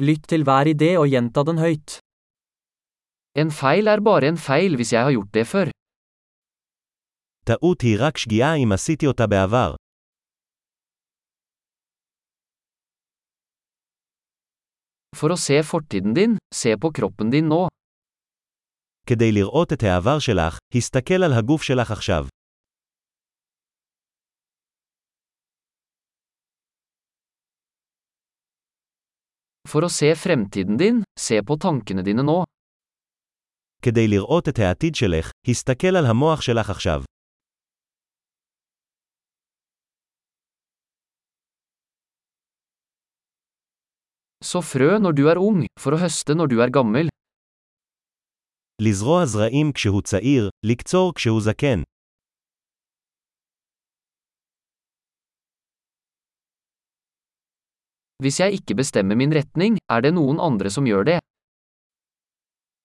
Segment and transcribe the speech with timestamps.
[0.00, 1.98] Lytt til hver idé og gjenta den høyt.
[3.36, 5.68] En feil er bare en feil hvis jeg har gjort det før.
[7.44, 9.74] טעות היא רק שגיאה אם עשיתי אותה בעבר.
[15.16, 17.68] For å se fortiden din, se på kroppen din nå.
[19.06, 22.26] כדי לראות את העבר שלך, הסתכל על הגוף שלך עכשיו.
[29.70, 32.42] For å se fremtiden din, se på tankene dine nå.
[33.82, 37.02] כדי לראות את העתיד שלך, הסתכל על המוח שלך עכשיו.
[44.44, 47.08] Så frø når du er ung, for å høste når du er gammel.
[48.82, 51.82] לזרוע זרעים כשהוא צעיר, לקצור כשהוא זקן.
[58.23, 61.19] Hvis jeg ikke bestemmer min retning, er det noen andre som gjør det.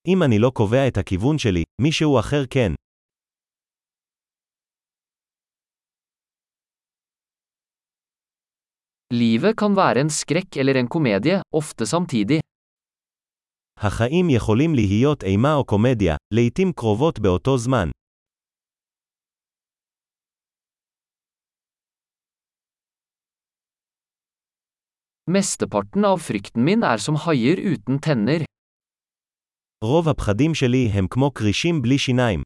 [0.09, 2.73] אם אני לא קובע את הכיוון שלי, מישהו אחר כן.
[9.15, 12.41] Livet kan være en skrekk eller en komedie, ofte samtidig.
[13.79, 17.89] החיים יכולים להיות אימה או קומדיה, לעתים קרובות באותו זמן.
[25.31, 28.45] Mesteparten av frykten min er som haier uten tenner.
[29.85, 32.43] רוב הפחדים שלי הם כמו כרישים בלי שיניים.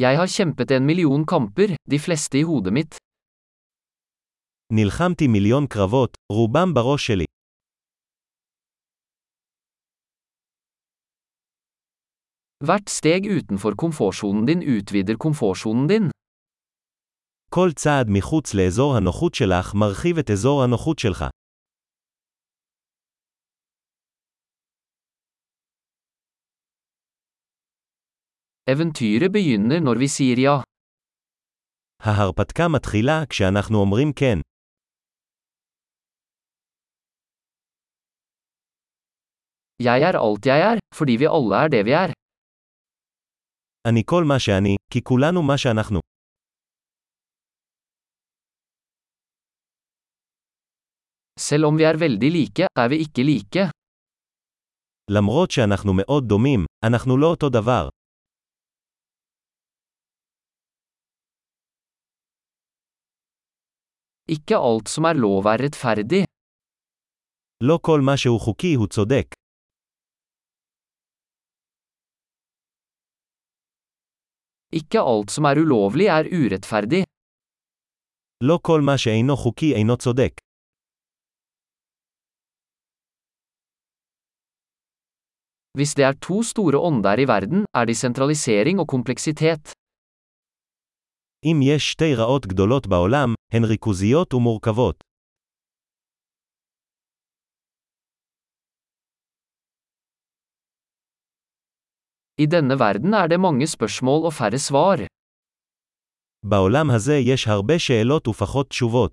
[0.00, 2.96] Jeg har kjempet en million kamper, de fleste i hodet mitt.
[4.72, 7.24] נלחמתי מיליון קרבות, רובם בראש שלי.
[12.64, 16.10] Hvert steg utenfor komfortsonen din utvider komfortsonen din.
[17.55, 21.23] כל צעד מחוץ לאזור הנוחות שלך מרחיב את אזור הנוחות שלך.
[28.69, 30.63] Eventyret begynner når vi sier ja.
[31.99, 34.39] ההרפתקה מתחילה כשאנחנו אומרים כן.
[39.83, 42.11] Jeg er alt jeg er, fordi vi alle er det vi er.
[43.87, 46.12] אני כל מה שאני, כי כולנו מה שאנחנו.
[51.42, 53.70] Selv om vi er veldig like, er vi ikke like.
[55.10, 57.88] למרות שאנחנו מאוד דומים, אנחנו לא אותו דבר.
[64.28, 66.24] Ikke alt som er lov er rettferdig.
[67.62, 69.26] לא כל מה שהוא חוקי הוא צודק.
[74.72, 77.02] Ikke alt som er ulovlig er urettferdig.
[78.44, 80.32] לא כל מה שאינו חוקי אינו צודק.
[85.78, 89.72] Hvis det er to store ånder i verden, er de sentralisering og kompleksitet.
[91.44, 95.04] אם יש שתי רעות גדולות בעולם, הן ריכוזיות ומורכבות.
[102.40, 105.06] I denne verden er det mange spørsmål og færre svar.
[106.42, 109.12] בעולם הזה יש הרבה שאלות ופחות תשובות.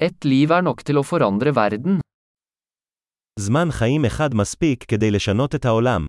[0.00, 2.00] Et liv er nok til å forandre verden.
[3.40, 6.06] זמן חיים אחד מספיק כדי לשנות את העולם.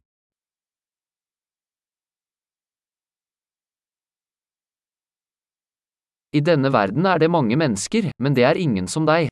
[6.36, 9.28] I denne verden er det mange mennesker, men det er ingen som deg.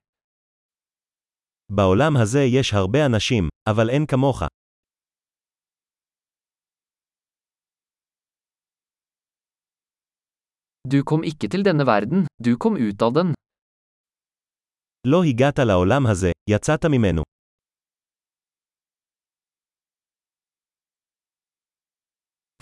[1.69, 4.43] בעולם הזה יש הרבה אנשים, אבל אין כמוך.
[10.87, 13.33] Du kom ikke til denne verden, du kom ut av den.
[15.07, 17.21] לא הגעת לעולם הזה, יצאת ממנו.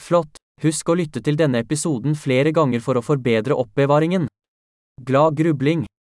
[0.01, 0.37] Flott!
[0.63, 4.27] Husk å lytte til denne episoden flere ganger for å forbedre oppbevaringen.
[5.07, 5.87] Glad grubling!